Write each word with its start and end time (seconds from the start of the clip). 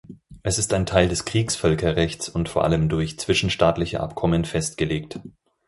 Es 0.41 0.57
ist 0.57 0.73
ein 0.73 0.87
Teil 0.87 1.09
des 1.09 1.25
Kriegsvölkerrechts 1.25 2.27
und 2.27 2.49
vor 2.49 2.63
allem 2.63 2.89
durch 2.89 3.19
zwischenstaatliche 3.19 3.99
Abkommen 3.99 4.45
festgelegt. 4.45 5.19